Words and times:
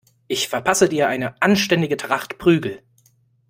Ich 0.27 0.47
verpasse 0.49 0.89
dir 0.89 1.09
eine 1.09 1.39
anständige 1.43 1.95
Tracht 1.95 2.39
Prügel. 2.39 2.81